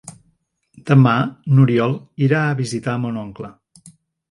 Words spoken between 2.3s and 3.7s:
a visitar mon oncle.